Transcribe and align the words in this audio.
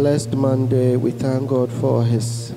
blessed 0.00 0.32
Monday. 0.32 0.96
We 0.96 1.10
thank 1.10 1.50
God 1.50 1.70
for 1.70 2.02
His 2.02 2.54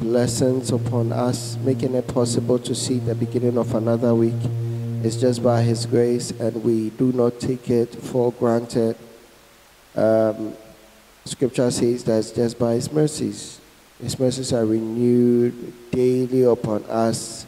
blessings 0.00 0.72
upon 0.72 1.12
us, 1.12 1.56
making 1.58 1.94
it 1.94 2.08
possible 2.08 2.58
to 2.58 2.74
see 2.74 2.98
the 2.98 3.14
beginning 3.14 3.56
of 3.56 3.72
another 3.76 4.16
week. 4.16 4.34
It's 5.04 5.14
just 5.14 5.40
by 5.44 5.62
His 5.62 5.86
grace, 5.86 6.32
and 6.32 6.64
we 6.64 6.90
do 6.90 7.12
not 7.12 7.38
take 7.38 7.70
it 7.70 7.94
for 7.94 8.32
granted. 8.32 8.96
Um, 9.94 10.54
scripture 11.24 11.70
says 11.70 12.02
that 12.02 12.18
it's 12.18 12.32
just 12.32 12.58
by 12.58 12.72
His 12.74 12.90
mercies. 12.90 13.60
His 14.02 14.18
mercies 14.18 14.52
are 14.52 14.66
renewed 14.66 15.72
daily 15.92 16.42
upon 16.42 16.82
us. 16.86 17.46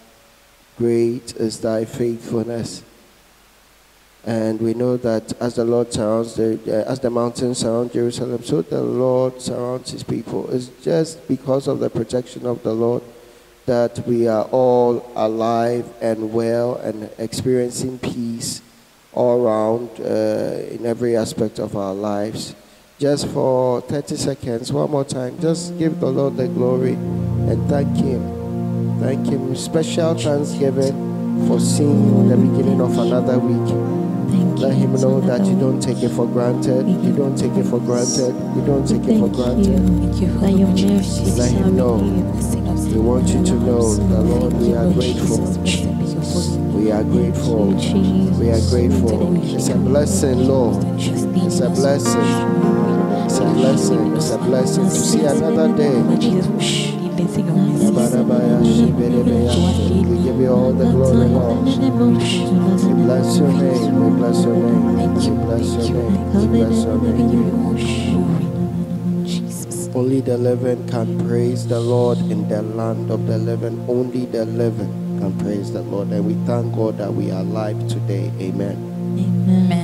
Great 0.79 1.35
is 1.35 1.59
thy 1.59 1.87
faithfulness. 1.87 2.85
And 4.27 4.61
we 4.61 4.75
know 4.75 4.97
that 4.99 5.33
as 5.41 5.55
the 5.55 5.65
Lord 5.65 5.93
surrounds 5.93 6.35
the, 6.35 6.59
uh, 6.67 6.91
as 6.91 7.01
the 7.01 7.09
mountains 7.11 7.59
surround 7.59 7.93
Jerusalem, 7.93 8.43
so 8.45 8.61
the 8.61 8.83
Lord 8.83 9.41
surrounds 9.41 9.93
his 9.93 10.03
people. 10.03 10.51
It's 10.51 10.69
just 10.83 11.27
because 11.27 11.67
of 11.67 11.81
the 11.81 11.89
protection 11.89 12.45
of 12.45 12.63
the 12.63 12.75
Lord 12.75 13.03
that 13.67 14.07
we 14.07 14.27
are 14.27 14.45
all 14.47 15.11
alive 15.15 15.89
and 16.01 16.33
well 16.33 16.77
and 16.77 17.09
experiencing 17.19 17.99
peace 17.99 18.63
all 19.13 19.47
around 19.47 19.89
uh, 20.01 20.75
in 20.75 20.85
every 20.87 21.17
aspect 21.17 21.59
of 21.59 21.77
our 21.77 21.95
lives. 21.95 22.55
Just 22.99 23.29
for 23.29 23.81
30 23.81 24.17
seconds, 24.17 24.73
one 24.73 24.91
more 24.91 25.05
time, 25.05 25.41
just 25.41 25.79
give 25.79 26.01
the 26.01 26.11
Lord 26.11 26.37
the 26.37 26.49
glory 26.49 26.93
and 26.93 27.69
thank 27.69 27.97
Him. 27.97 29.01
Thank 29.01 29.27
Him. 29.29 29.57
Special 29.57 30.15
thanksgiving 30.15 31.49
for 31.49 31.59
seeing 31.59 32.29
the 32.29 32.37
beginning 32.37 32.81
of 32.81 32.99
another 32.99 33.39
week. 33.39 33.90
Let 34.61 34.75
him 34.75 34.93
know 34.93 35.21
that 35.23 35.47
you 35.47 35.59
don't 35.59 35.81
take 35.81 36.03
it 36.03 36.11
for 36.11 36.27
granted. 36.27 36.87
You 36.87 37.17
don't 37.17 37.35
take 37.35 37.57
it 37.57 37.65
for 37.65 37.81
granted. 37.81 38.35
You 38.55 38.63
don't 38.67 38.87
take 38.87 39.09
it 39.09 39.19
for 39.19 39.29
granted. 39.29 39.81
Let 41.39 41.51
him 41.51 41.77
know. 41.77 41.97
We 42.93 42.99
want 42.99 43.29
you 43.29 43.43
to 43.43 43.55
know 43.55 43.95
that, 43.95 44.21
Lord, 44.21 44.53
we 44.53 44.75
are 44.75 44.93
grateful. 44.93 45.47
We 46.79 46.93
are 46.93 47.03
grateful. 47.03 47.69
We 48.39 48.51
are 48.51 48.61
grateful. 48.69 49.55
It's 49.57 49.69
a 49.71 49.77
blessing, 49.77 50.47
Lord. 50.47 50.85
It's 51.01 51.61
a 51.61 51.71
blessing. 51.71 52.21
It's 53.25 53.39
a 53.39 53.45
blessing. 53.55 54.15
It's 54.15 54.31
a 54.31 54.39
blessing 54.39 54.85
to 54.85 54.91
see 54.91 55.25
another 55.25 55.75
day. 55.75 57.00
We 57.21 57.27
give 60.25 60.41
you 60.41 60.49
all 60.49 60.73
the 60.73 60.89
glory, 60.91 61.29
Lord. 61.29 61.67
We 61.67 61.91
bless 63.05 63.39
your 63.39 63.53
name. 63.53 63.95
We 64.01 64.11
bless 64.17 64.45
your 64.45 64.57
name. 64.57 64.95
We 64.95 65.07
bless 65.45 65.69
your 65.89 66.01
name. 66.01 66.33
We 66.35 66.47
bless 66.47 66.85
your 66.85 66.97
name. 67.03 67.61
Only 69.95 70.21
the 70.23 70.39
living 70.39 70.87
can 70.89 71.19
praise 71.29 71.67
the 71.67 71.81
Lord 71.81 72.17
in 72.19 72.49
the 72.49 72.63
land 72.63 73.11
of 73.11 73.27
the 73.27 73.37
living. 73.37 73.85
Only 73.87 74.25
the 74.25 74.47
living 74.47 75.19
can 75.21 75.37
praise 75.41 75.73
the 75.73 75.83
Lord. 75.83 76.09
And 76.09 76.25
we 76.25 76.35
thank 76.47 76.75
God 76.75 76.97
that 76.99 77.13
we 77.13 77.31
are 77.31 77.41
alive 77.41 77.87
today. 77.87 78.33
Amen. 78.41 78.79
Amen. 79.19 79.80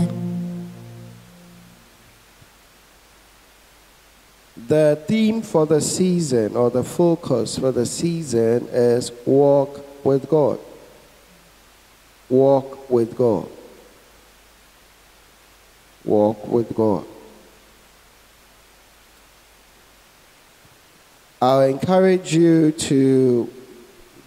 The 4.69 5.01
theme 5.07 5.43
for 5.43 5.65
the 5.65 5.81
season 5.81 6.57
or 6.57 6.71
the 6.71 6.83
focus 6.83 7.59
for 7.59 7.71
the 7.71 7.87
season 7.87 8.67
is 8.73 9.13
walk 9.25 10.05
with 10.05 10.29
God. 10.29 10.59
Walk 12.29 12.91
with 12.91 13.17
God. 13.17 13.49
Walk 16.05 16.49
with 16.49 16.75
God. 16.75 17.05
I'll 21.41 21.63
encourage 21.63 22.35
you 22.35 22.73
to 22.73 23.49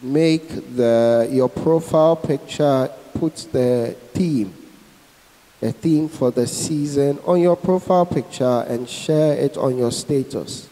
make 0.01 0.47
the 0.75 1.27
your 1.29 1.49
profile 1.49 2.15
picture 2.15 2.89
put 3.13 3.35
the 3.51 3.95
theme 4.13 4.53
a 5.61 5.71
theme 5.71 6.07
for 6.07 6.31
the 6.31 6.47
season 6.47 7.19
on 7.25 7.41
your 7.41 7.55
profile 7.55 8.05
picture 8.05 8.65
and 8.67 8.87
share 8.87 9.33
it 9.33 9.57
on 9.57 9.77
your 9.77 9.91
status. 9.91 10.69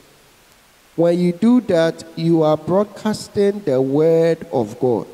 When 0.96 1.20
you 1.20 1.32
do 1.32 1.62
that, 1.62 2.04
you 2.16 2.44
are 2.44 2.58
broadcasting 2.58 3.60
the 3.62 3.82
word 3.82 4.48
of 4.52 4.80
God. 4.80 5.08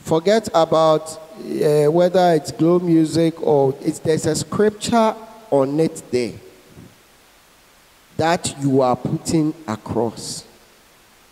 Forget 0.00 0.48
about 0.54 1.10
uh, 1.16 1.90
whether 1.90 2.34
it's 2.34 2.52
glow 2.52 2.78
music 2.78 3.42
or 3.42 3.74
it's, 3.80 3.98
there's 3.98 4.26
a 4.26 4.36
scripture 4.36 5.14
on 5.50 5.80
it 5.80 6.02
there 6.10 6.34
that 8.16 8.54
you 8.60 8.80
are 8.80 8.96
putting 8.96 9.52
across, 9.66 10.44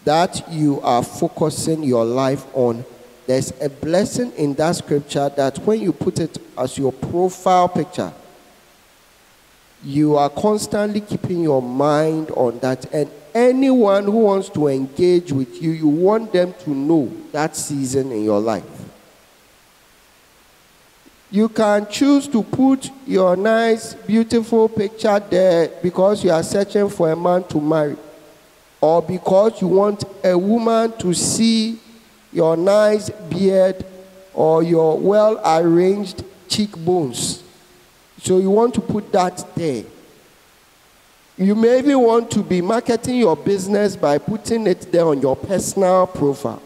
that 0.05 0.43
you 0.51 0.81
are 0.83 1.03
focusing 1.03 1.83
your 1.83 2.05
life 2.05 2.45
on 2.53 2.84
there's 3.27 3.53
a 3.61 3.69
blessing 3.69 4.33
in 4.33 4.55
that 4.55 4.77
scripture 4.77 5.31
that 5.37 5.59
when 5.59 5.81
you 5.81 5.93
put 5.93 6.19
it 6.19 6.39
as 6.59 6.77
your 6.77 6.93
profile 6.93 7.69
picture, 7.69 8.12
you 9.83 10.17
are 10.17 10.31
constantly 10.31 11.01
keeping 11.01 11.43
your 11.43 11.63
mind 11.63 12.31
on 12.31 12.59
that. 12.61 12.93
And 12.93 13.11
anyone 13.34 14.05
who 14.05 14.19
wants 14.19 14.49
to 14.51 14.69
engage 14.69 15.33
with 15.33 15.63
you, 15.63 15.71
you 15.73 15.89
want 15.89 16.33
them 16.33 16.55
to 16.61 16.71
know 16.71 17.13
that 17.33 17.57
season 17.57 18.13
in 18.13 18.25
your 18.25 18.41
life. 18.41 18.65
You 21.31 21.49
can 21.49 21.89
choose 21.91 22.29
to 22.29 22.43
put 22.43 22.91
your 23.07 23.37
nice, 23.37 23.95
beautiful 23.95 24.69
picture 24.69 25.19
there 25.19 25.69
because 25.83 26.23
you 26.23 26.31
are 26.31 26.43
searching 26.43 26.89
for 26.89 27.11
a 27.11 27.17
man 27.17 27.43
to 27.45 27.61
marry, 27.61 27.97
or 28.81 29.03
because 29.03 29.61
you 29.61 29.69
want 29.69 30.05
a 30.23 30.39
woman 30.39 30.97
to 30.99 31.13
see 31.13 31.81
your 32.34 32.56
nice 32.56 33.09
beard 33.31 33.87
or 34.34 34.62
your 34.62 34.99
well 34.99 35.41
arranged 35.45 36.25
cheekbones. 36.49 37.43
So 38.21 38.39
you 38.39 38.50
want 38.50 38.75
to 38.75 38.81
put 38.81 39.11
that 39.12 39.47
there. 39.55 39.84
You 41.37 41.55
may 41.55 41.78
even 41.78 42.00
want 42.00 42.31
to 42.33 42.43
be 42.43 42.61
marketing 42.61 43.17
your 43.17 43.37
business 43.37 43.97
by 43.97 44.19
putting 44.19 44.67
it 44.67 44.93
there 44.93 45.06
on 45.06 45.21
your 45.21 45.37
personal 45.37 46.06
profile. 46.06 46.62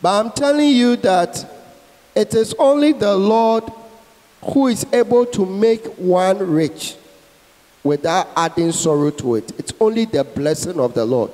But 0.00 0.20
I'm 0.20 0.32
telling 0.32 0.70
you 0.70 0.96
that 0.96 1.44
it 2.14 2.34
is 2.34 2.54
only 2.58 2.92
the 2.92 3.14
Lord 3.16 3.64
who 4.42 4.68
is 4.68 4.86
able 4.92 5.26
to 5.26 5.44
make 5.44 5.84
one 5.96 6.38
rich 6.38 6.96
without 7.82 8.28
adding 8.36 8.72
sorrow 8.72 9.10
to 9.10 9.36
it. 9.36 9.52
It's 9.58 9.72
only 9.80 10.04
the 10.06 10.24
blessing 10.24 10.78
of 10.80 10.94
the 10.94 11.04
Lord 11.04 11.30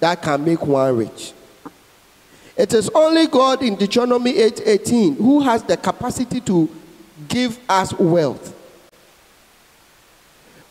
that 0.00 0.22
can 0.22 0.44
make 0.44 0.62
one 0.66 0.96
rich. 0.96 1.32
It 2.56 2.72
is 2.72 2.88
only 2.94 3.26
God 3.26 3.62
in 3.62 3.76
Deuteronomy 3.76 4.32
8:18 4.32 5.16
who 5.16 5.40
has 5.40 5.62
the 5.62 5.76
capacity 5.76 6.40
to 6.42 6.68
give 7.28 7.58
us 7.68 7.92
wealth. 7.98 8.54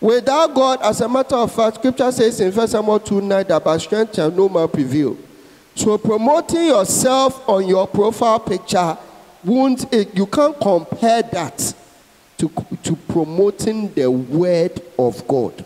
Without 0.02 0.54
God, 0.54 0.80
as 0.82 1.02
a 1.02 1.08
matter 1.08 1.36
of 1.36 1.52
fact, 1.52 1.78
scripture 1.78 2.12
says 2.12 2.40
in 2.40 2.52
1 2.52 2.68
Samuel 2.68 3.00
2 3.00 3.22
9 3.22 3.46
that 3.48 3.64
by 3.64 3.78
strength 3.78 4.16
shall 4.16 4.32
no 4.32 4.50
man 4.50 4.68
prevail. 4.68 5.18
So 5.76 5.98
promoting 5.98 6.68
yourself 6.68 7.48
on 7.48 7.68
your 7.68 7.88
profile 7.88 8.40
picture 8.40 8.98
won't 9.44 9.86
you 10.14 10.26
can't 10.26 10.60
compare 10.60 11.22
that 11.22 11.74
to, 12.38 12.52
to 12.84 12.96
promoting 12.96 13.94
the 13.94 14.10
word 14.10 14.82
of 14.98 15.28
God. 15.28 15.64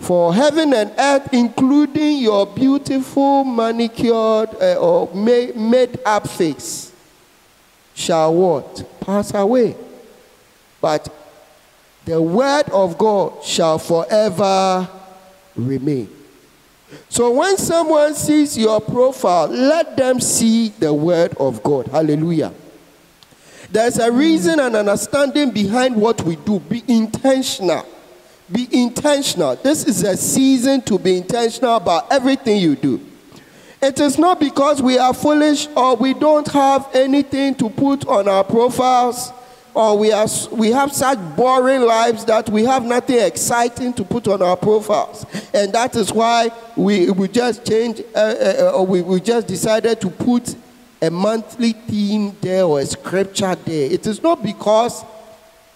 For 0.00 0.34
heaven 0.34 0.72
and 0.72 0.92
earth, 0.98 1.32
including 1.32 2.18
your 2.18 2.46
beautiful 2.46 3.44
manicured 3.44 4.48
uh, 4.60 4.76
or 4.80 5.14
made, 5.14 5.54
made 5.56 6.00
up 6.06 6.26
face, 6.26 6.90
shall 7.94 8.34
what? 8.34 9.00
Pass 9.00 9.34
away. 9.34 9.76
But 10.80 11.06
the 12.06 12.20
word 12.20 12.70
of 12.70 12.96
God 12.96 13.44
shall 13.44 13.78
forever 13.78 14.88
remain. 15.54 16.08
So 17.10 17.30
when 17.32 17.58
someone 17.58 18.14
sees 18.14 18.56
your 18.56 18.80
profile, 18.80 19.48
let 19.48 19.98
them 19.98 20.18
see 20.18 20.70
the 20.70 20.92
word 20.94 21.36
of 21.38 21.62
God. 21.62 21.88
Hallelujah. 21.88 22.54
There's 23.70 23.98
a 23.98 24.10
reason 24.10 24.60
and 24.60 24.74
understanding 24.74 25.50
behind 25.50 25.94
what 25.94 26.22
we 26.22 26.36
do. 26.36 26.58
Be 26.58 26.82
intentional. 26.88 27.86
Be 28.52 28.68
intentional. 28.72 29.56
This 29.56 29.84
is 29.84 30.02
a 30.02 30.16
season 30.16 30.82
to 30.82 30.98
be 30.98 31.16
intentional 31.18 31.76
about 31.76 32.10
everything 32.10 32.60
you 32.60 32.74
do. 32.74 33.00
It 33.82 33.98
is 34.00 34.18
not 34.18 34.40
because 34.40 34.82
we 34.82 34.98
are 34.98 35.14
foolish 35.14 35.68
or 35.76 35.96
we 35.96 36.12
don't 36.14 36.46
have 36.48 36.88
anything 36.94 37.54
to 37.56 37.70
put 37.70 38.06
on 38.06 38.28
our 38.28 38.44
profiles 38.44 39.32
or 39.72 39.96
we, 39.96 40.12
are, 40.12 40.26
we 40.52 40.70
have 40.70 40.92
such 40.92 41.18
boring 41.36 41.82
lives 41.82 42.24
that 42.24 42.50
we 42.50 42.64
have 42.64 42.84
nothing 42.84 43.18
exciting 43.18 43.92
to 43.94 44.04
put 44.04 44.26
on 44.28 44.42
our 44.42 44.56
profiles. 44.56 45.24
And 45.54 45.72
that 45.72 45.94
is 45.96 46.12
why 46.12 46.50
we, 46.76 47.10
we 47.10 47.28
just 47.28 47.64
changed, 47.64 48.02
uh, 48.14 48.18
uh, 48.18 48.72
or 48.74 48.86
we, 48.86 49.02
we 49.02 49.20
just 49.20 49.46
decided 49.46 50.00
to 50.00 50.10
put 50.10 50.54
a 51.00 51.10
monthly 51.10 51.72
theme 51.72 52.36
there 52.40 52.64
or 52.64 52.80
a 52.80 52.86
scripture 52.86 53.54
there. 53.54 53.90
It 53.90 54.06
is 54.06 54.22
not 54.22 54.42
because 54.42 55.04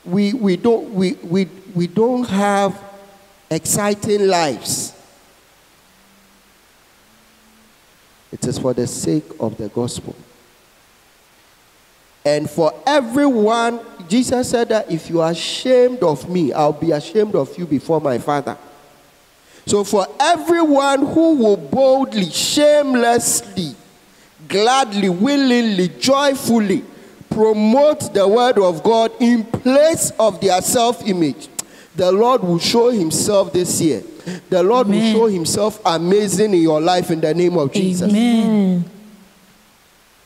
we, 0.04 0.32
we, 0.34 0.56
don't, 0.56 0.92
we, 0.92 1.14
we, 1.14 1.48
we 1.74 1.86
don't 1.86 2.28
have 2.28 2.80
exciting 3.50 4.26
lives. 4.26 4.92
It 8.32 8.44
is 8.46 8.58
for 8.58 8.74
the 8.74 8.86
sake 8.86 9.24
of 9.38 9.56
the 9.56 9.68
gospel. 9.68 10.14
And 12.24 12.48
for 12.48 12.72
everyone, 12.86 13.80
Jesus 14.08 14.50
said 14.50 14.70
that 14.70 14.90
if 14.90 15.08
you 15.08 15.20
are 15.20 15.30
ashamed 15.30 16.02
of 16.02 16.28
me, 16.28 16.52
I'll 16.52 16.72
be 16.72 16.90
ashamed 16.90 17.34
of 17.34 17.56
you 17.58 17.66
before 17.66 18.00
my 18.00 18.18
Father. 18.18 18.56
So, 19.66 19.84
for 19.84 20.06
everyone 20.20 21.06
who 21.06 21.36
will 21.36 21.56
boldly, 21.56 22.28
shamelessly, 22.28 23.74
gladly, 24.48 25.08
willingly, 25.08 25.88
joyfully 25.88 26.84
promote 27.34 28.14
the 28.14 28.26
word 28.26 28.58
of 28.58 28.82
God 28.82 29.10
in 29.20 29.44
place 29.44 30.12
of 30.18 30.40
their 30.40 30.62
self 30.62 31.06
image, 31.06 31.48
the 31.96 32.10
Lord 32.10 32.42
will 32.42 32.58
show 32.58 32.90
himself 32.90 33.52
this 33.52 33.80
year. 33.80 34.02
The 34.48 34.62
Lord 34.62 34.86
Amen. 34.86 35.12
will 35.12 35.20
show 35.20 35.26
himself 35.26 35.80
amazing 35.84 36.54
in 36.54 36.62
your 36.62 36.80
life 36.80 37.10
in 37.10 37.20
the 37.20 37.34
name 37.34 37.58
of 37.58 37.72
Jesus. 37.72 38.10
Amen. 38.10 38.84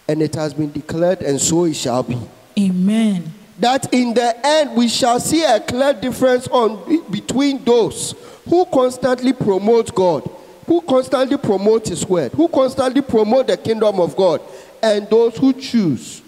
And 0.07 0.23
it 0.23 0.35
has 0.37 0.55
been 0.55 0.71
declared, 0.71 1.23
and 1.23 1.41
so 1.41 1.65
it 1.65 1.75
shall 1.75 2.03
be. 2.03 2.19
Amen. 2.59 3.35
that 3.59 3.93
in 3.93 4.15
the 4.15 4.47
end 4.47 4.77
we 4.77 4.89
shall 4.89 5.19
see 5.19 5.45
a 5.45 5.61
clear 5.61 5.93
difference 5.93 6.47
on 6.49 7.11
between 7.11 7.65
those 7.65 8.15
who 8.49 8.65
constantly 8.67 9.33
promote 9.33 9.95
God, 9.95 10.29
who 10.67 10.81
constantly 10.83 11.37
promote 11.37 11.89
His 11.89 12.07
word, 12.07 12.33
who 12.33 12.49
constantly 12.49 13.03
promote 13.03 13.49
the 13.49 13.57
kingdom 13.57 13.99
of 14.01 14.15
God, 14.15 14.41
and 14.83 15.09
those 15.11 15.37
who 15.37 15.53
choose 15.53 16.23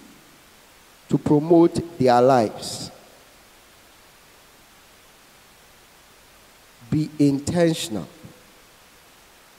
to 1.11 1.19
promote 1.19 1.99
their 1.99 2.23
lives. 2.23 2.91
Be 6.91 7.11
intentional. 7.19 8.09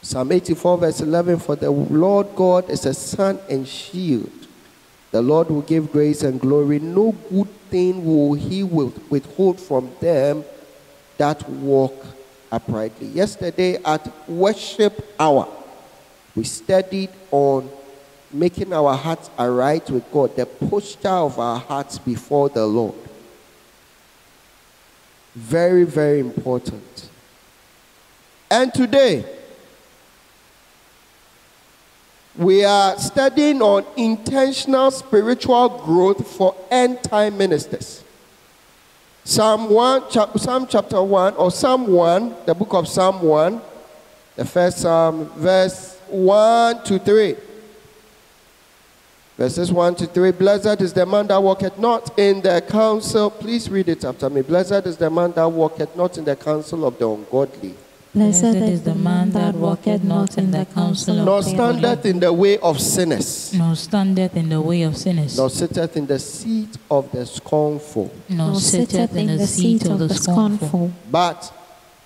Psalm 0.01 0.31
84, 0.31 0.77
verse 0.79 1.01
11 1.01 1.39
For 1.39 1.55
the 1.55 1.69
Lord 1.69 2.35
God 2.35 2.69
is 2.69 2.85
a 2.85 2.93
sun 2.93 3.39
and 3.49 3.67
shield. 3.67 4.31
The 5.11 5.21
Lord 5.21 5.49
will 5.49 5.61
give 5.61 5.91
grace 5.91 6.23
and 6.23 6.39
glory. 6.39 6.79
No 6.79 7.11
good 7.29 7.49
thing 7.69 8.05
will 8.05 8.33
he 8.33 8.63
withhold 8.63 9.59
from 9.59 9.91
them 9.99 10.43
that 11.17 11.47
walk 11.49 12.05
uprightly. 12.51 13.07
Yesterday 13.07 13.75
at 13.83 14.27
worship 14.27 15.05
hour, 15.19 15.47
we 16.33 16.45
studied 16.45 17.09
on 17.29 17.69
making 18.33 18.73
our 18.73 18.95
hearts 18.95 19.29
aright 19.37 19.89
with 19.89 20.09
God, 20.11 20.35
the 20.35 20.45
posture 20.45 21.09
of 21.09 21.39
our 21.39 21.59
hearts 21.59 21.97
before 21.97 22.49
the 22.49 22.65
Lord. 22.65 22.95
Very, 25.35 25.83
very 25.83 26.19
important. 26.19 27.09
And 28.49 28.73
today, 28.73 29.25
we 32.37 32.63
are 32.63 32.97
studying 32.97 33.61
on 33.61 33.85
intentional 33.97 34.91
spiritual 34.91 35.69
growth 35.85 36.27
for 36.35 36.55
end 36.69 37.03
time 37.03 37.37
ministers. 37.37 38.03
Psalm 39.23 39.69
1, 39.69 40.09
chap- 40.09 40.37
Psalm 40.39 40.65
chapter 40.67 41.01
1, 41.01 41.35
or 41.35 41.51
Psalm 41.51 41.87
1, 41.87 42.35
the 42.45 42.55
book 42.55 42.73
of 42.73 42.87
Psalm 42.87 43.21
1, 43.21 43.61
the 44.35 44.45
first 44.45 44.79
Psalm, 44.79 45.25
verse 45.35 45.97
1 46.09 46.83
to 46.85 46.99
3. 46.99 47.35
Verses 49.41 49.71
1 49.71 49.95
to 49.95 50.05
3. 50.05 50.33
Blessed 50.33 50.81
is 50.81 50.93
the 50.93 51.03
man 51.03 51.25
that 51.25 51.41
walketh 51.41 51.79
not 51.79 52.19
in 52.19 52.41
the 52.41 52.63
counsel. 52.69 53.31
Please 53.31 53.71
read 53.71 53.89
it 53.89 54.05
after 54.05 54.29
me. 54.29 54.43
Blessed 54.43 54.85
is 54.85 54.97
the 54.97 55.09
man 55.09 55.31
that 55.31 55.47
walketh 55.47 55.95
not 55.95 56.15
in 56.19 56.25
the 56.25 56.35
counsel 56.35 56.85
of 56.85 56.99
the 56.99 57.09
ungodly, 57.09 57.73
Blessed 58.13 58.43
is 58.43 58.83
the 58.83 58.93
man 58.93 59.31
that 59.31 59.55
walketh 59.55 60.03
not 60.03 60.37
in 60.37 60.51
the 60.51 60.63
counsel 60.65 61.21
of 61.21 61.25
the 61.25 61.31
ungodly. 61.31 61.31
nor 61.31 61.41
the 61.41 61.49
standeth 61.49 62.05
in 62.05 62.19
the 62.19 62.31
way 62.31 62.59
of 62.59 62.79
sinners. 62.79 63.51
nor 63.55 63.75
standeth 63.75 64.37
in 64.37 64.49
the 64.49 64.61
way 64.61 64.83
of 64.83 64.95
sinners, 64.95 65.35
nor 65.35 65.49
sitteth 65.49 65.97
in 65.97 66.05
the 66.05 66.19
seat 66.19 66.77
of 66.91 67.11
the 67.11 67.25
scornful. 67.25 68.11
nor 68.29 68.59
sitteth 68.59 69.15
in 69.15 69.37
the 69.37 69.47
seat 69.47 69.87
of 69.87 69.97
the 69.97 70.13
scornful. 70.13 70.91
But 71.09 71.51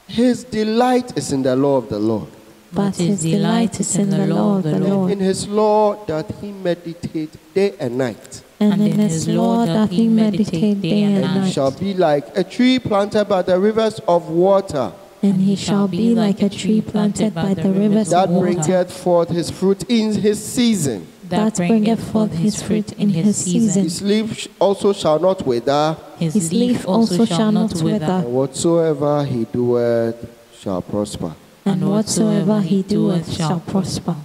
his 0.07 0.45
delight 0.45 1.17
is 1.17 1.33
in 1.33 1.43
the 1.43 1.57
law 1.57 1.75
of 1.75 1.89
the 1.89 1.99
Lord. 1.99 2.29
But 2.75 2.95
his 2.98 3.22
delight 3.22 3.80
is 3.80 3.95
in 3.95 4.10
the 4.10 4.27
law 4.27 4.57
of 4.57 4.63
the 4.63 4.80
Lord, 4.80 5.12
in 5.12 5.19
his 5.19 5.48
law 5.48 5.95
doth 6.06 6.30
he 6.42 6.51
meditate 6.51 7.31
day 7.54 7.74
and 7.80 7.98
night. 7.98 8.44
And 8.60 8.81
in 8.81 9.00
his 9.00 9.27
law 9.27 9.66
doth 9.66 9.89
he 9.89 10.07
meditate 10.07 10.81
day 10.81 11.04
and 11.04 11.25
He 11.25 11.39
night. 11.39 11.54
shall 11.54 11.72
be 11.72 11.94
like 11.94 12.38
a 12.38 12.44
tree 12.44 12.80
planted 12.80 13.25
by 13.25 13.42
the 13.42 13.60
rivers 13.60 14.00
of 14.07 14.30
water 14.30 14.92
And 15.22 15.36
he 15.42 15.56
shall 15.56 15.88
be 15.88 16.13
like 16.16 16.42
a 16.42 16.50
tree 16.50 16.81
planted 16.81 17.33
by 17.33 17.54
the 17.54 17.72
rivers 17.72 18.10
that 18.12 18.25
of 18.30 18.30
water, 18.31 18.54
That 18.54 18.62
bringeth 18.62 18.92
forth 18.92 19.30
his 19.30 19.50
fruit 19.51 19.83
in 19.89 20.13
his 20.13 20.38
season. 20.44 21.07
that 21.30 21.56
bringeth 21.56 22.01
forth 22.12 22.33
his 22.33 22.62
fruit 22.62 22.92
in 22.94 23.10
his 23.10 23.36
season. 23.38 23.83
His 23.83 24.01
leaf 24.01 24.48
also 24.60 24.94
shall 24.94 25.19
not 25.19 25.45
wither, 25.45 25.98
His 26.19 26.51
leaf 26.54 26.88
also 26.88 27.25
shall 27.25 27.51
not 27.51 27.74
wither, 27.81 28.06
and 28.24 28.33
whatsoever 28.33 29.24
he 29.25 29.45
doeth 29.45 30.16
shall 30.62 30.81
prosper. 30.81 31.33
And 31.65 31.89
whatsoever 31.89 32.62
he 32.62 32.83
doeth 32.83 33.35
shall 33.35 33.59
prosper. 33.59 34.15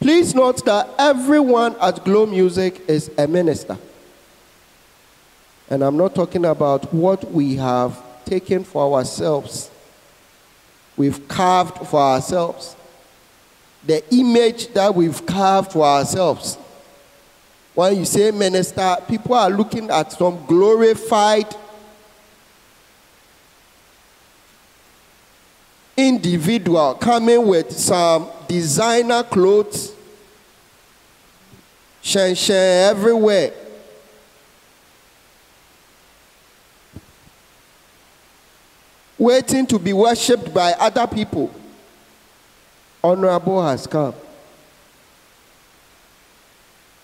Please 0.00 0.34
note 0.34 0.64
that 0.64 0.88
everyone 0.98 1.74
at 1.80 2.04
Glow 2.04 2.26
Music 2.26 2.80
is 2.88 3.10
a 3.18 3.26
minister. 3.26 3.76
And 5.68 5.82
I'm 5.82 5.96
not 5.96 6.14
talking 6.14 6.44
about 6.44 6.94
what 6.94 7.32
we 7.32 7.56
have 7.56 8.00
taken 8.24 8.62
for 8.62 8.96
ourselves, 8.96 9.70
we've 10.96 11.26
carved 11.28 11.86
for 11.88 12.00
ourselves, 12.00 12.76
the 13.84 14.02
image 14.14 14.72
that 14.74 14.94
we've 14.94 15.24
carved 15.26 15.72
for 15.72 15.84
ourselves. 15.84 16.56
When 17.74 17.96
you 17.96 18.04
say 18.04 18.30
minister, 18.30 18.96
people 19.08 19.34
are 19.34 19.50
looking 19.50 19.90
at 19.90 20.12
some 20.12 20.44
glorified 20.46 21.54
individual 25.96 26.94
coming 26.94 27.46
with 27.46 27.72
some 27.72 28.28
designer 28.46 29.22
clothes, 29.22 29.92
shen 32.02 32.34
shen 32.34 32.90
everywhere. 32.90 33.52
Waiting 39.18 39.66
to 39.66 39.78
be 39.78 39.94
worshipped 39.94 40.52
by 40.52 40.72
other 40.72 41.06
people. 41.06 41.50
Honorable 43.02 43.66
has 43.66 43.86
come. 43.86 44.14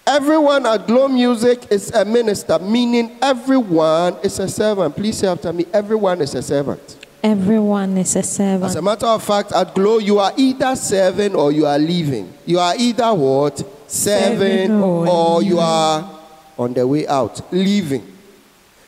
Everyone 0.07 0.67
at 0.67 0.87
Glow 0.87 1.09
Music 1.09 1.71
is 1.71 1.91
a 1.93 2.05
minister, 2.05 2.59
meaning 2.59 3.17
everyone 3.23 4.17
is 4.23 4.39
a 4.41 4.49
servant. 4.49 4.95
Please 4.95 5.17
say 5.19 5.29
after 5.29 5.53
me 5.53 5.65
everyone 5.73 6.21
is 6.21 6.35
a 6.35 6.43
servant. 6.43 7.02
Everyone 7.23 7.99
is 7.99 8.17
a 8.17 8.23
servant. 8.23 8.64
As 8.64 8.75
a 8.75 8.83
matter 8.83 9.07
of 9.07 9.23
fact, 9.23 9.52
at 9.52 9.75
Glow, 9.75 9.99
you 9.99 10.19
are 10.19 10.33
either 10.37 10.75
serving 10.75 11.37
or 11.37 11.52
you 11.52 11.67
are 11.67 11.79
leaving. 11.79 12.33
You 12.45 12.59
are 12.59 12.75
either 12.76 13.14
what? 13.14 13.64
Serving 13.87 14.73
or 14.73 15.07
or 15.07 15.43
you 15.43 15.61
are 15.61 16.21
on 16.59 16.75
the 16.75 16.87
way 16.87 17.07
out, 17.07 17.41
leaving. 17.52 18.07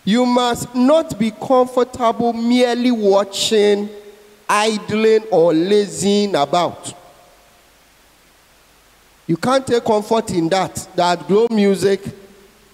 You 0.04 0.26
must 0.26 0.74
not 0.74 1.18
be 1.18 1.30
comfortable 1.30 2.32
merely 2.32 2.90
watching, 2.90 3.88
idling, 4.48 5.24
or 5.30 5.54
lazing 5.54 6.34
about. 6.34 6.92
You 9.26 9.36
can't 9.36 9.66
take 9.66 9.84
comfort 9.84 10.30
in 10.32 10.48
that. 10.48 10.88
That 10.96 11.26
Glow 11.28 11.46
music. 11.50 12.02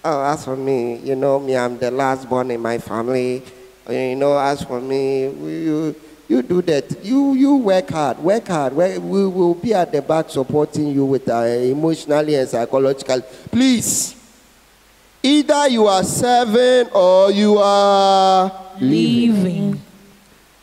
Oh, 0.03 0.23
as 0.23 0.43
for 0.43 0.57
me, 0.57 0.97
you 0.97 1.15
know, 1.15 1.39
me, 1.39 1.55
I'm 1.55 1.77
the 1.77 1.91
last 1.91 2.27
born 2.27 2.49
in 2.49 2.59
my 2.59 2.79
family. 2.79 3.43
You 3.91 4.15
know, 4.15 4.37
as 4.37 4.63
for 4.63 4.79
me, 4.79 5.23
you, 5.23 5.95
you 6.27 6.41
do 6.41 6.61
that. 6.61 7.03
You, 7.03 7.33
you 7.33 7.55
work 7.57 7.89
hard, 7.89 8.19
work 8.19 8.47
hard. 8.47 8.73
We 8.73 8.97
we 8.97 9.27
will 9.27 9.55
be 9.55 9.73
at 9.73 9.91
the 9.91 10.01
back 10.01 10.29
supporting 10.29 10.87
you 10.87 11.05
with 11.05 11.27
uh, 11.27 11.41
emotionally 11.43 12.35
and 12.35 12.47
psychologically. 12.47 13.23
Please, 13.51 14.15
either 15.21 15.67
you 15.67 15.87
are 15.87 16.03
serving 16.03 16.91
or 16.93 17.31
you 17.31 17.57
are 17.57 18.51
leaving. 18.79 19.43
leaving. 19.43 19.81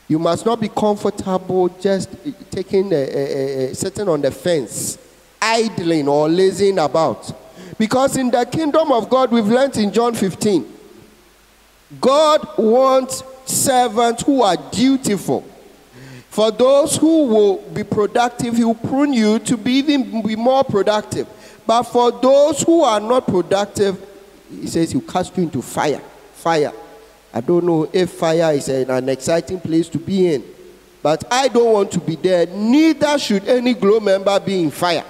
You 0.08 0.18
must 0.18 0.46
not 0.46 0.58
be 0.58 0.68
comfortable 0.70 1.68
just 1.68 2.08
taking, 2.50 2.90
a, 2.92 2.96
a, 2.96 3.70
a, 3.70 3.74
sitting 3.74 4.08
on 4.08 4.22
the 4.22 4.30
fence, 4.30 4.96
idling 5.40 6.08
or 6.08 6.30
lazing 6.30 6.78
about. 6.78 7.30
Because 7.76 8.16
in 8.16 8.30
the 8.30 8.46
kingdom 8.46 8.90
of 8.90 9.10
God, 9.10 9.30
we've 9.30 9.46
learned 9.46 9.76
in 9.76 9.92
John 9.92 10.14
15, 10.14 10.77
God 12.00 12.46
wants 12.58 13.22
servants 13.46 14.22
who 14.22 14.42
are 14.42 14.56
dutiful. 14.70 15.42
For 16.30 16.50
those 16.50 16.96
who 16.96 17.26
will 17.26 17.56
be 17.70 17.82
productive, 17.84 18.56
He 18.56 18.64
will 18.64 18.74
prune 18.74 19.12
you 19.12 19.38
to 19.40 19.56
be 19.56 19.72
even 19.72 20.22
be 20.22 20.36
more 20.36 20.64
productive. 20.64 21.26
But 21.66 21.84
for 21.84 22.12
those 22.12 22.62
who 22.62 22.82
are 22.82 23.00
not 23.00 23.26
productive, 23.26 23.98
He 24.50 24.66
says 24.66 24.92
He'll 24.92 25.00
cast 25.00 25.36
you 25.36 25.44
into 25.44 25.62
fire, 25.62 26.00
fire, 26.34 26.72
I 27.32 27.40
don't 27.40 27.64
know 27.64 27.88
if 27.92 28.10
fire 28.10 28.54
is 28.54 28.68
an, 28.68 29.08
exciting 29.08 29.60
place 29.60 29.88
to 29.90 29.98
be 29.98 30.34
in, 30.34 30.44
but 31.02 31.24
I 31.30 31.48
don't 31.48 31.72
want 31.72 31.92
to 31.92 32.00
be 32.00 32.16
there. 32.16 32.46
Neither 32.46 33.18
should 33.18 33.46
any 33.46 33.74
glow 33.74 34.00
member 34.00 34.38
be 34.40 34.62
in 34.62 34.70
fire. 34.70 35.04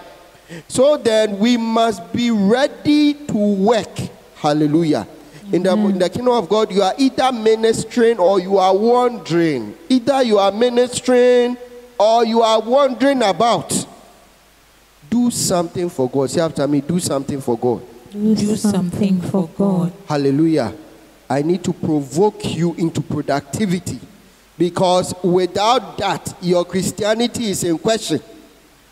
So 0.67 0.97
then 0.97 1.39
we 1.39 1.57
must 1.57 2.13
be 2.13 2.31
ready 2.31 3.15
to 3.15 3.37
work. 3.37 3.99
Hallelujah. 4.37 5.07
In 5.53 5.63
the, 5.63 5.73
in 5.73 5.99
the 5.99 6.11
kingdom 6.11 6.35
of 6.35 6.49
God, 6.49 6.71
you 6.71 6.83
are 6.83 6.95
either 6.99 7.33
ministering 7.33 8.19
or 8.19 8.39
you 8.39 8.59
are 8.59 8.77
wandering. 8.77 9.75
Either 9.89 10.23
you 10.23 10.39
are 10.39 10.53
ministering 10.53 11.57
or 11.99 12.25
you 12.25 12.43
are 12.43 12.61
wandering 12.61 13.23
about. 13.23 13.87
Do 15.09 15.31
something 15.31 15.89
for 15.89 16.09
God. 16.11 16.31
Say 16.31 16.41
after 16.41 16.69
me, 16.69 16.83
do 16.83 17.01
something 17.01 17.41
for 17.41 17.57
God. 17.57 17.83
Do 18.13 18.57
something 18.57 19.21
for 19.23 19.49
God. 19.49 19.93
Hallelujah. 20.07 20.75
I 21.31 21.43
need 21.43 21.65
to 21.65 21.73
provoke 21.73 22.45
you 22.55 22.75
into 22.75 23.01
productivity 23.01 24.01
because 24.59 25.15
without 25.23 25.97
that, 25.99 26.37
your 26.43 26.65
Christianity 26.65 27.51
is 27.51 27.65
in 27.65 27.79
question. 27.79 28.21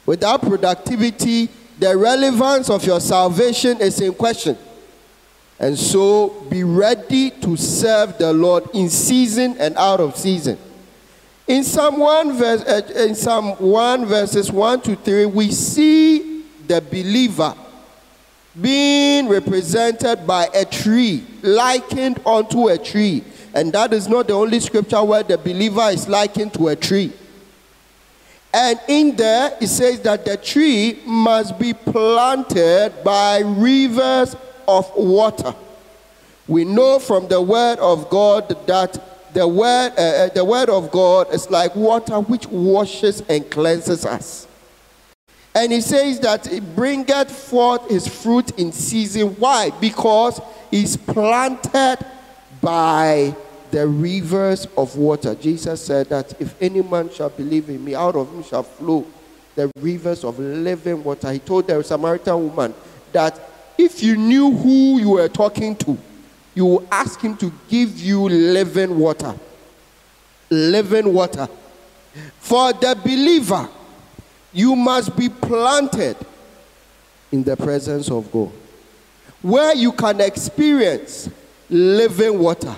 Without 0.07 0.41
productivity, 0.41 1.49
the 1.79 1.97
relevance 1.97 2.71
of 2.71 2.85
your 2.87 3.01
salvation 3.01 3.81
is 3.81 4.01
in 4.01 4.15
question. 4.15 4.57
And 5.59 5.79
so 5.79 6.29
be 6.51 6.65
ready 6.65 7.31
to 7.31 7.57
serve 7.57 8.19
the 8.19 8.33
Lord 8.33 8.65
in 8.75 8.91
season 8.91 9.57
and 9.59 9.77
out 9.77 10.01
of 10.01 10.17
season. 10.17 10.59
In 11.47 11.65
Psalm 11.65 11.99
1, 11.99 12.37
verse, 12.37 12.63
uh, 12.63 12.83
in 12.97 13.15
Psalm 13.15 13.53
1 13.53 14.07
verses 14.07 14.53
1 14.53 14.81
to 14.83 14.97
3, 14.97 15.27
we 15.27 15.51
see 15.51 16.43
the 16.67 16.81
believer 16.81 17.55
being 18.61 19.29
represented 19.29 20.27
by 20.27 20.49
a 20.55 20.65
tree, 20.65 21.25
likened 21.43 22.21
unto 22.27 22.69
a 22.69 22.79
tree. 22.79 23.23
And 23.55 23.73
that 23.73 23.93
is 23.93 24.09
not 24.09 24.27
the 24.27 24.35
only 24.35 24.61
scripture 24.61 25.03
where 25.03 25.23
the 25.23 25.39
believer 25.39 25.89
is 25.91 26.09
likened 26.09 26.53
to 26.55 26.69
a 26.69 26.77
tree. 26.77 27.13
And 28.53 28.81
in 28.89 29.17
there, 29.17 29.57
it 29.61 29.69
says 29.69 30.01
that 30.01 30.25
the 30.25 30.37
tree 30.37 31.01
must 31.07 31.59
be 31.59 31.75
planted 31.75 32.93
by 33.05 33.41
rivers 33.41 34.35
of 34.69 34.91
water. 34.97 35.55
We 36.49 36.65
know 36.65 36.99
from 36.99 37.29
the 37.29 37.41
word 37.41 37.79
of 37.79 38.09
God 38.09 38.49
that 38.67 39.35
the 39.35 39.47
word, 39.47 39.93
uh, 39.99 40.01
uh, 40.01 40.29
the 40.29 40.45
word 40.45 40.71
of 40.71 40.91
God 40.91 41.33
is 41.33 41.51
like 41.51 41.77
water 41.77 42.21
which 42.21 42.47
washes 42.47 43.23
and 43.29 43.49
cleanses 43.51 44.07
us. 44.07 44.47
And 45.55 45.73
he 45.73 45.81
says 45.81 46.21
that 46.21 46.51
it 46.53 46.77
bringeth 46.77 47.31
forth 47.31 47.89
his 47.91 48.07
fruit 48.07 48.59
in 48.59 48.73
season. 48.73 49.29
Why? 49.37 49.71
Because 49.81 50.41
he's 50.71 50.97
planted 50.97 51.99
by 52.61 53.35
the 53.71 53.87
rivers 53.87 54.67
of 54.77 54.97
water. 54.97 55.35
Jesus 55.35 55.85
said 55.85 56.09
that 56.11 56.41
if 56.41 56.61
any 56.63 56.83
man 56.83 57.11
shall 57.11 57.31
believe 57.31 57.69
in 57.69 57.85
me, 57.85 57.95
out 57.95 58.15
of 58.17 58.33
him 58.33 58.43
shall 58.43 58.63
flow 58.63 59.07
the 59.55 59.71
rivers 59.81 60.25
of 60.25 60.39
living 60.39 61.03
water. 61.03 61.33
He 61.33 61.39
told 61.41 61.67
the 61.67 61.83
Samaritan 61.83 62.49
woman 62.49 62.75
that 63.13 63.41
if 63.79 64.03
you 64.03 64.17
knew 64.17 64.51
who 64.51 64.99
you 64.99 65.11
were 65.11 65.29
talking 65.29 65.77
to, 65.77 65.99
you 66.55 66.65
will 66.65 66.89
ask 66.91 67.21
him 67.21 67.37
to 67.37 67.53
give 67.69 67.99
you 67.99 68.29
living 68.29 68.99
water. 68.99 69.35
Living 70.51 71.13
water. 71.13 71.49
For 72.39 72.73
the 72.73 72.99
believer, 73.03 73.69
you 74.53 74.75
must 74.75 75.15
be 75.17 75.29
planted 75.29 76.17
in 77.31 77.43
the 77.45 77.57
presence 77.57 78.11
of 78.11 78.31
God, 78.33 78.51
where 79.43 79.75
you 79.75 79.93
can 79.93 80.21
experience 80.21 81.29
living 81.69 82.39
water. 82.39 82.75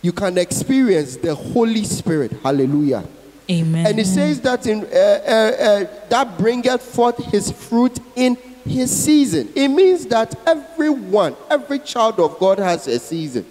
You 0.00 0.12
can 0.12 0.38
experience 0.38 1.16
the 1.16 1.34
Holy 1.34 1.84
Spirit. 1.84 2.32
Hallelujah. 2.42 3.04
Amen. 3.50 3.86
And 3.86 3.98
it 3.98 4.06
says 4.06 4.40
that 4.42 4.66
in 4.66 4.84
uh, 4.84 4.86
uh, 4.86 4.92
uh, 4.92 6.08
that 6.08 6.38
bringeth 6.38 6.80
forth 6.80 7.18
his 7.26 7.50
fruit 7.50 7.98
in 8.14 8.38
his 8.64 8.90
season. 9.04 9.48
It 9.54 9.68
means 9.68 10.06
that 10.06 10.34
everyone, 10.46 11.36
every 11.50 11.78
child 11.78 12.20
of 12.20 12.38
God 12.38 12.58
has 12.58 12.86
a 12.86 12.98
season. 12.98 13.46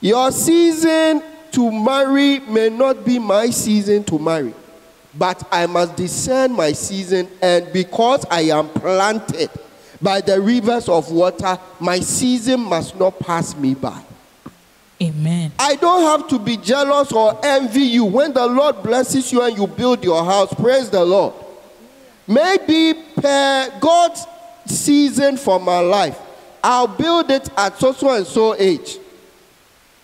Your 0.00 0.32
season 0.32 1.22
to 1.52 1.70
marry 1.70 2.40
may 2.40 2.68
not 2.68 3.04
be 3.04 3.18
my 3.18 3.50
season 3.50 4.02
to 4.04 4.18
marry, 4.18 4.52
but 5.16 5.46
I 5.52 5.66
must 5.66 5.94
discern 5.96 6.52
my 6.52 6.72
season, 6.72 7.28
and 7.40 7.72
because 7.72 8.24
I 8.30 8.42
am 8.42 8.68
planted 8.70 9.50
by 10.00 10.20
the 10.20 10.40
rivers 10.40 10.88
of 10.88 11.12
water, 11.12 11.58
my 11.78 12.00
season 12.00 12.60
must 12.60 12.98
not 12.98 13.18
pass 13.20 13.54
me 13.54 13.74
by. 13.74 14.02
Amen. 15.00 15.52
I 15.58 15.76
don't 15.76 16.02
have 16.02 16.28
to 16.28 16.38
be 16.38 16.56
jealous 16.56 17.12
or 17.12 17.38
envy 17.44 17.82
you. 17.82 18.04
When 18.04 18.32
the 18.32 18.46
Lord 18.46 18.82
blesses 18.82 19.32
you 19.32 19.42
and 19.42 19.56
you 19.56 19.66
build 19.66 20.04
your 20.04 20.24
house, 20.24 20.52
praise 20.54 20.90
the 20.90 21.04
Lord. 21.04 21.34
Maybe 22.26 22.94
per 23.16 23.78
God's 23.80 24.26
season 24.66 25.36
for 25.36 25.58
my 25.58 25.80
life, 25.80 26.18
I'll 26.62 26.86
build 26.86 27.30
it 27.30 27.48
at 27.56 27.78
so 27.78 27.92
so 27.92 28.14
and 28.14 28.26
so 28.26 28.54
age. 28.56 28.98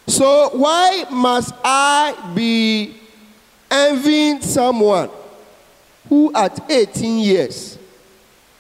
So 0.07 0.51
why 0.53 1.05
must 1.11 1.55
I 1.63 2.33
be 2.35 2.97
envying 3.71 4.41
someone 4.41 5.11
who 6.09 6.33
at 6.35 6.71
18 6.71 7.19
years 7.19 7.79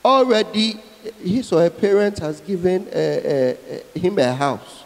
already 0.05 0.81
his 1.23 1.51
or 1.53 1.61
her 1.61 1.71
parent 1.71 2.19
has 2.19 2.41
given 2.41 2.87
uh, 2.89 3.55
uh, 3.97 3.99
him 3.99 4.19
a 4.19 4.35
house? 4.35 4.85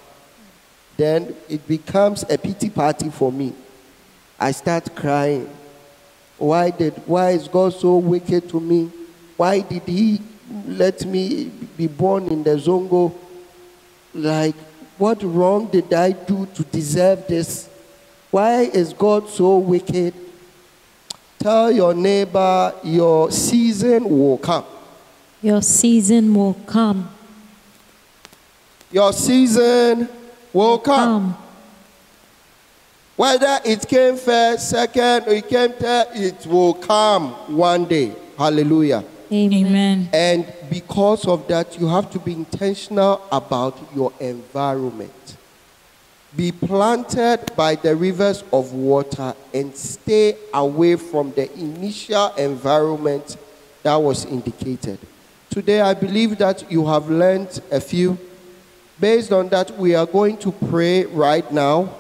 then 0.97 1.35
it 1.49 1.67
becomes 1.67 2.25
a 2.31 2.39
pity 2.39 2.71
party 2.71 3.11
for 3.11 3.33
me. 3.33 3.53
I 4.39 4.53
start 4.53 4.95
crying. 4.95 5.51
Why 6.43 6.71
did 6.71 6.95
why 7.07 7.31
is 7.31 7.47
God 7.47 7.73
so 7.73 7.99
wicked 7.99 8.49
to 8.49 8.59
me? 8.59 8.91
Why 9.37 9.61
did 9.61 9.85
he 9.85 10.21
let 10.67 11.07
me 11.07 11.53
be 11.77 11.87
born 11.87 12.27
in 12.27 12.43
the 12.43 12.57
Zongo? 12.57 13.15
Like 14.13 14.57
what 14.99 15.23
wrong 15.23 15.69
did 15.69 15.95
I 15.95 16.11
do 16.11 16.47
to 16.47 16.65
deserve 16.65 17.29
this? 17.29 17.69
Why 18.33 18.63
is 18.63 18.93
God 18.93 19.29
so 19.29 19.59
wicked? 19.59 20.15
Tell 21.39 21.71
your 21.71 21.95
neighbor 21.95 22.75
your 22.83 23.31
season 23.31 24.03
will 24.09 24.39
come. 24.39 24.65
Your 25.43 25.63
season 25.63 26.35
will 26.35 26.55
come. 26.67 27.09
Your 28.91 29.13
season 29.13 30.09
will 30.53 30.81
come. 30.81 31.37
Come. 33.17 33.25
Whether 33.25 33.61
it 33.65 33.87
came 33.89 34.17
first, 34.17 34.71
second, 34.71 35.29
or 35.29 35.35
it 35.35 35.49
came 35.49 35.73
third, 35.73 36.09
it 36.15 36.47
will 36.47 36.75
come 36.75 37.33
one 37.57 37.85
day. 37.85 38.15
Hallelujah. 38.39 39.05
Amen. 39.31 39.67
Amen. 39.67 40.09
And 40.13 40.53
because 40.71 41.27
of 41.27 41.47
that, 41.49 41.79
you 41.79 41.89
have 41.89 42.11
to 42.11 42.19
be 42.19 42.33
intentional 42.33 43.23
about 43.31 43.79
your 43.95 44.13
environment. 44.21 45.37
Be 46.35 46.53
planted 46.53 47.55
by 47.55 47.75
the 47.75 47.95
rivers 47.95 48.43
of 48.53 48.73
water 48.73 49.35
and 49.53 49.77
stay 49.77 50.37
away 50.55 50.97
from 50.97 51.33
the 51.33 51.53
initial 51.59 52.35
environment 52.37 53.37
that 53.83 53.97
was 53.97 54.25
indicated. 54.25 54.99
Today, 55.51 55.83
I 55.83 55.93
believe 55.93 56.39
that 56.39 56.71
you 56.71 56.87
have 56.87 57.11
learned 57.11 57.61
a 57.71 57.81
few. 57.81 58.19
Based 58.99 59.33
on 59.33 59.51
that, 59.51 59.77
we 59.77 59.95
are 59.95 60.07
going 60.07 60.39
to 60.39 60.53
pray 60.53 61.05
right 61.05 61.51
now 61.53 61.95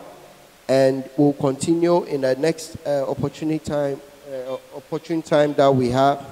and 0.68 1.08
we'll 1.16 1.32
continue 1.34 2.04
in 2.04 2.22
the 2.22 2.34
next 2.36 2.76
uh, 2.86 3.10
opportunity 3.10 3.58
time, 3.58 4.00
uh, 4.32 4.54
opportune 4.76 5.22
time 5.22 5.54
that 5.54 5.74
we 5.74 5.90
have. 5.90 6.24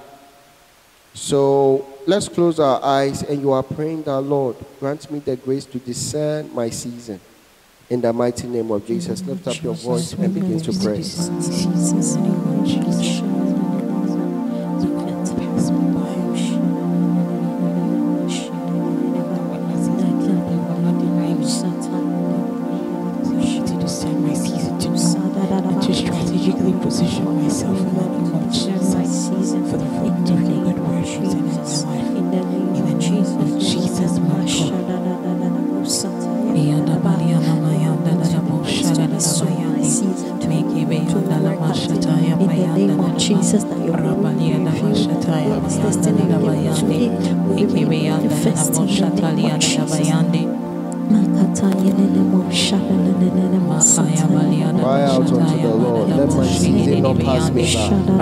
So 1.14 1.87
let's 2.06 2.28
close 2.28 2.60
our 2.60 2.82
eyes 2.82 3.22
and 3.22 3.40
you 3.40 3.52
are 3.52 3.62
praying 3.62 4.04
that 4.04 4.20
Lord, 4.20 4.56
grant 4.78 5.10
me 5.10 5.18
the 5.18 5.37
grace 5.37 5.64
to 5.66 5.78
discern 5.78 6.54
my 6.54 6.70
season. 6.70 7.20
In 7.88 8.00
the 8.00 8.12
mighty 8.12 8.46
name 8.46 8.70
of 8.70 8.87
Jesus, 8.87 9.20
lift 9.25 9.49
up 9.49 9.60
your 9.62 9.75
voice 9.75 10.12
and 10.12 10.32
begin 10.32 10.60
to 10.60 10.72
pray. 10.72 11.02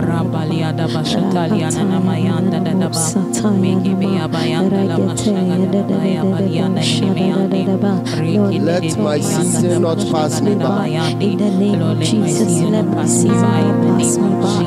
Rabaliada 0.08 0.88
bashataliana 0.88 1.82
namayanda 1.84 2.58
dadaba. 2.60 3.02
Miki 3.60 3.94
biya 3.94 4.28
bayanda 4.28 4.84
la 4.88 4.96
mashaga 4.96 5.56
dadabaya 5.58 6.22
balianda 6.24 6.80
nimiyandi. 6.80 7.60
Riki 8.18 8.58
Let 8.60 8.98
my 8.98 9.20
season 9.20 9.82
not 9.82 9.98
pass 10.10 10.40
me 10.40 10.54
by. 10.54 10.88
In 11.20 11.36
the 11.38 11.50
name 11.50 11.82
of 11.82 12.00
Jesus, 12.00 12.60
let 12.62 12.86
my 12.86 13.06
season 13.06 13.36
not 13.36 13.92
pass 14.00 14.16
me 14.18 14.30
by. 14.40 14.62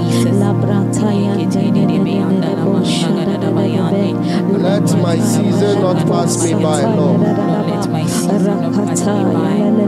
Let 4.62 4.88
my 5.02 5.20
season 5.20 5.82
not 5.82 6.08
pass 6.08 6.44
me 6.44 6.54
by, 6.54 6.82
Lord. 6.96 7.22
Let 7.22 7.90
my 7.90 8.06
season 8.06 8.44
not 8.46 8.74
pass 8.74 9.02
me 9.02 9.24
by 9.34 9.56
in 9.56 9.78
the 9.78 9.86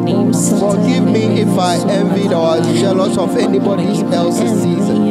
name 0.00 0.34
of. 0.34 0.60
Forgive 0.60 1.04
me 1.04 1.40
if 1.40 1.58
I 1.58 1.76
envied 1.90 2.32
or 2.32 2.60
jealous 2.74 3.16
of 3.16 3.36
anybody 3.36 3.86
else's 4.12 4.62
season. 4.62 5.05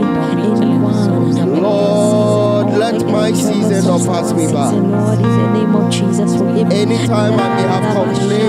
Lord, 1.61 2.67
let 2.77 3.05
my 3.05 3.31
season 3.31 3.85
not 3.85 4.05
pass 4.05 4.33
me 4.33 4.51
by. 4.51 4.71
Lord, 4.71 5.19
in 5.19 5.23
the 5.23 5.53
name 5.53 5.75
of 5.75 5.89
Jesus, 5.91 6.35
forgive 6.35 6.67
me. 6.67 6.75
Anytime 6.75 7.33
I 7.33 7.55
may 7.55 7.63
have 7.63 7.95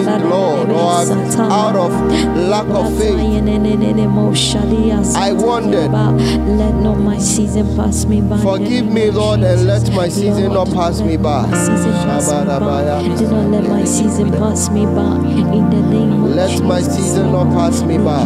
complained, 0.04 0.30
Lord, 0.30 0.70
or 0.70 1.52
out 1.52 1.76
of 1.76 1.92
lack 2.36 2.66
of 2.66 2.96
faith, 2.98 3.16
I 5.16 5.32
wondered. 5.32 5.90
Let 5.90 6.74
not 6.76 6.98
my 6.98 7.18
season 7.18 7.76
pass 7.76 8.04
me 8.04 8.20
by. 8.20 8.38
forgive 8.38 8.86
me, 8.86 9.10
Lord, 9.10 9.40
and 9.40 9.66
let 9.66 9.90
my 9.92 10.08
season 10.08 10.52
not 10.52 10.68
pass 10.72 11.00
me 11.00 11.16
by. 11.16 11.46
My 11.46 11.66
season 11.66 11.92
pass 11.92 12.30
me 12.30 12.44
by. 12.44 13.16
Do 13.16 13.30
not 13.30 13.50
let 13.50 13.68
my 13.68 13.84
season 13.84 14.32
pass 14.32 14.68
me 14.70 14.84
by. 14.84 15.16
In 15.26 15.70
the 15.70 15.82
name 15.82 16.24
of 16.24 16.30
Let 16.30 16.62
my 16.62 16.80
season 16.82 17.32
not 17.32 17.46
pass 17.54 17.82
me 17.82 17.98
by. 17.98 18.22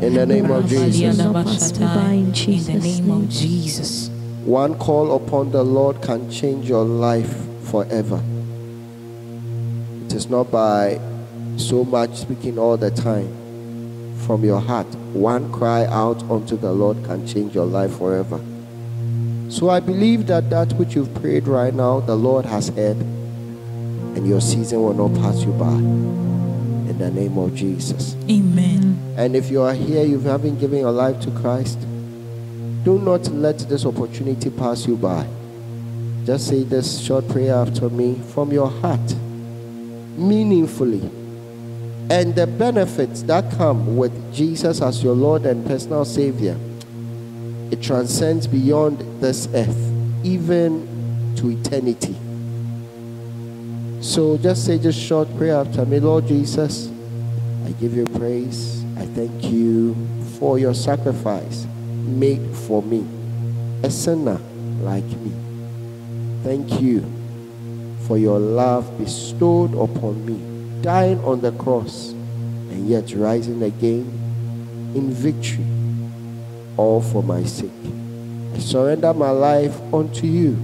In 0.00 0.14
the 0.14 0.26
name 0.26 0.50
of 0.50 0.66
Jesus. 0.66 1.18
Not 1.18 1.34
pass 1.44 1.72
me 1.72 1.78
by 1.78 2.12
in 2.12 2.26
In 2.26 2.28
the 2.28 2.32
Jesus' 2.32 3.00
name 3.08 3.22
of. 3.22 3.28
Jesus. 3.28 4.08
One 4.44 4.78
call 4.78 5.14
upon 5.16 5.50
the 5.50 5.62
Lord 5.62 6.00
can 6.02 6.30
change 6.30 6.68
your 6.68 6.84
life 6.84 7.46
forever. 7.64 8.22
It 10.06 10.14
is 10.14 10.28
not 10.30 10.50
by 10.50 11.00
so 11.56 11.84
much 11.84 12.16
speaking 12.16 12.58
all 12.58 12.76
the 12.76 12.90
time 12.90 13.28
from 14.26 14.44
your 14.44 14.60
heart. 14.60 14.86
One 15.12 15.52
cry 15.52 15.84
out 15.86 16.22
unto 16.30 16.56
the 16.56 16.72
Lord 16.72 17.04
can 17.04 17.26
change 17.26 17.54
your 17.54 17.66
life 17.66 17.98
forever. 17.98 18.40
So 19.50 19.70
I 19.70 19.80
believe 19.80 20.26
that 20.26 20.50
that 20.50 20.72
which 20.74 20.94
you've 20.94 21.14
prayed 21.14 21.48
right 21.48 21.74
now, 21.74 22.00
the 22.00 22.16
Lord 22.16 22.44
has 22.46 22.68
heard, 22.68 22.98
and 22.98 24.26
your 24.26 24.40
season 24.40 24.82
will 24.82 24.94
not 24.94 25.18
pass 25.20 25.42
you 25.42 25.52
by. 25.52 25.72
In 25.72 26.98
the 26.98 27.10
name 27.10 27.38
of 27.38 27.54
Jesus. 27.54 28.14
Amen. 28.30 28.98
And 29.16 29.34
if 29.36 29.50
you 29.50 29.62
are 29.62 29.74
here, 29.74 30.04
you 30.04 30.20
haven't 30.20 30.58
given 30.58 30.80
your 30.80 30.92
life 30.92 31.20
to 31.20 31.30
Christ, 31.30 31.78
do 32.88 32.98
not 32.98 33.28
let 33.32 33.58
this 33.68 33.84
opportunity 33.84 34.48
pass 34.48 34.86
you 34.86 34.96
by. 34.96 35.28
Just 36.24 36.48
say 36.48 36.62
this 36.62 36.98
short 36.98 37.28
prayer 37.28 37.54
after 37.54 37.90
me 37.90 38.18
from 38.32 38.50
your 38.50 38.70
heart, 38.70 39.14
meaningfully. 40.16 41.02
And 42.08 42.34
the 42.34 42.46
benefits 42.46 43.24
that 43.24 43.52
come 43.58 43.98
with 43.98 44.34
Jesus 44.34 44.80
as 44.80 45.04
your 45.04 45.14
Lord 45.14 45.44
and 45.44 45.66
personal 45.66 46.06
Savior, 46.06 46.56
it 47.70 47.82
transcends 47.82 48.46
beyond 48.46 49.00
this 49.20 49.48
earth, 49.52 50.24
even 50.24 51.34
to 51.36 51.50
eternity. 51.50 52.16
So 54.00 54.38
just 54.38 54.64
say 54.64 54.78
this 54.78 54.96
short 54.96 55.28
prayer 55.36 55.56
after 55.56 55.84
me 55.84 56.00
Lord 56.00 56.26
Jesus, 56.26 56.90
I 57.66 57.72
give 57.72 57.94
you 57.94 58.06
praise. 58.06 58.82
I 58.96 59.04
thank 59.04 59.44
you 59.44 59.94
for 60.38 60.58
your 60.58 60.72
sacrifice 60.72 61.66
made 62.08 62.56
for 62.66 62.82
me, 62.82 63.06
a 63.82 63.90
sinner 63.90 64.40
like 64.80 65.04
me. 65.04 65.32
Thank 66.42 66.80
you 66.80 67.04
for 68.06 68.16
your 68.16 68.38
love 68.38 68.96
bestowed 68.98 69.74
upon 69.74 70.24
me, 70.24 70.82
dying 70.82 71.22
on 71.24 71.40
the 71.40 71.52
cross 71.52 72.10
and 72.70 72.88
yet 72.88 73.12
rising 73.14 73.62
again 73.62 74.06
in 74.94 75.10
victory, 75.10 75.66
all 76.76 77.00
for 77.02 77.22
my 77.22 77.44
sake. 77.44 77.70
I 78.54 78.58
surrender 78.58 79.12
my 79.12 79.30
life 79.30 79.78
unto 79.92 80.26
you. 80.26 80.56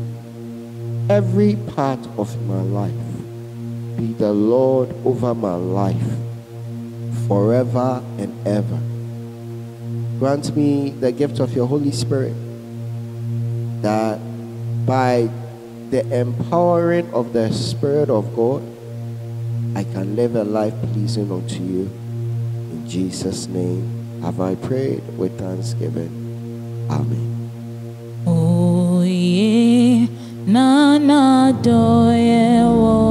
Every 1.11 1.57
part 1.77 2.01
of 2.17 2.41
my 2.47 2.63
life, 2.63 2.93
be 3.99 4.15
the 4.15 4.33
Lord 4.33 4.95
over 5.05 5.35
my 5.35 5.55
life 5.55 6.03
forever 7.29 8.03
and 8.19 8.47
ever. 8.47 8.94
Grant 10.18 10.57
me 10.57 10.90
the 10.90 11.12
gift 11.12 11.40
of 11.40 11.55
your 11.55 11.66
Holy 11.66 11.90
Spirit 11.90 12.35
that 13.83 14.18
by 14.87 15.29
the 15.90 16.00
empowering 16.18 17.12
of 17.12 17.33
the 17.33 17.53
Spirit 17.53 18.09
of 18.09 18.35
God, 18.35 18.62
I 19.77 19.85
can 19.85 20.16
live 20.16 20.37
a 20.37 20.44
life 20.44 20.74
pleasing 20.92 21.31
unto 21.31 21.62
you. 21.62 21.90
In 22.72 22.85
Jesus' 22.88 23.46
name 23.48 24.20
have 24.22 24.40
I 24.40 24.55
prayed 24.55 25.03
with 25.18 25.38
thanksgiving. 25.38 26.11
Amen. 26.90 27.50
Oye, 28.27 30.09
nana 30.46 31.53
doye 31.61 32.64
woda. 32.64 33.04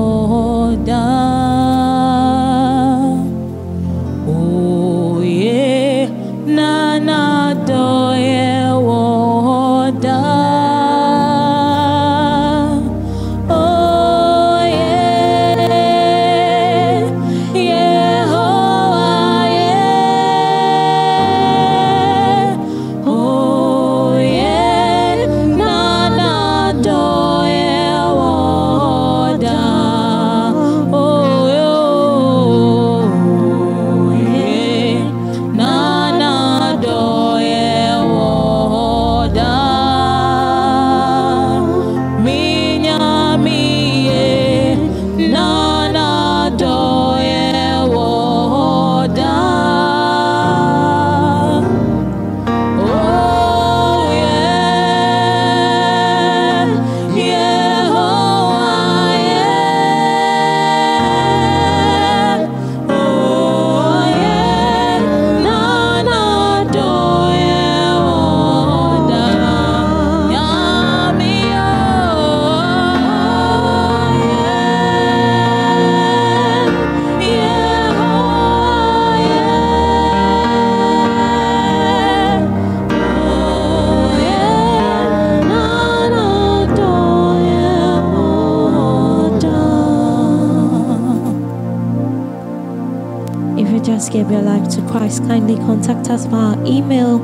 Just 94.04 94.12
gave 94.12 94.30
your 94.30 94.42
life 94.42 94.68
to 94.68 94.82
Christ, 94.92 95.24
kindly 95.24 95.56
contact 95.56 96.10
us 96.10 96.26
via 96.26 96.58
email 96.66 97.22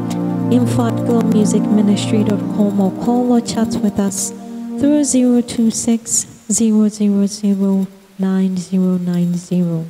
info 0.50 0.88
at 0.88 0.94
glowmusicministry.com 0.94 2.80
or 2.80 2.92
call 3.04 3.34
or 3.34 3.42
chat 3.42 3.68
with 3.84 4.00
us 4.00 4.32
through 4.80 5.04
026 5.04 6.26
000 6.48 7.88
9090. 8.18 9.90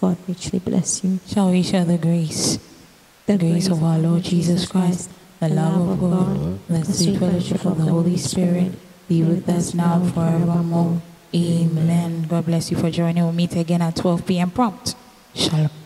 God 0.00 0.16
richly 0.26 0.58
bless 0.58 1.04
you. 1.04 1.20
Shall 1.26 1.50
we 1.50 1.62
share 1.62 1.84
the 1.84 1.98
grace? 1.98 2.58
The 3.26 3.36
grace 3.36 3.68
of 3.68 3.84
our 3.84 3.98
Lord 3.98 4.22
Jesus 4.22 4.66
Christ, 4.66 5.10
the 5.40 5.50
love 5.50 5.86
of 5.86 6.00
God, 6.00 6.60
the 6.66 6.82
sweet 6.94 7.18
fellowship 7.18 7.62
of 7.66 7.76
the 7.76 7.92
Holy 7.92 8.16
Spirit 8.16 8.72
be 9.06 9.22
with 9.22 9.46
us 9.50 9.74
now 9.74 10.00
and 10.00 10.14
forevermore. 10.14 11.02
Amen. 11.34 12.26
God 12.26 12.46
bless 12.46 12.70
you 12.70 12.78
for 12.78 12.90
joining. 12.90 13.22
We'll 13.22 13.34
meet 13.34 13.54
again 13.54 13.82
at 13.82 13.96
12 13.96 14.24
p.m. 14.24 14.50
prompt. 14.50 14.94
Shalom. 15.34 15.76